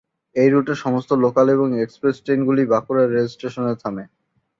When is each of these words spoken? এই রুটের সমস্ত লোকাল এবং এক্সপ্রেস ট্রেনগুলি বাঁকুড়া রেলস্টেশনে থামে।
এই 0.35 0.49
রুটের 0.49 0.77
সমস্ত 0.83 1.09
লোকাল 1.23 1.47
এবং 1.55 1.67
এক্সপ্রেস 1.75 2.15
ট্রেনগুলি 2.19 2.63
বাঁকুড়া 2.73 3.03
রেলস্টেশনে 3.05 3.73
থামে। 3.81 4.03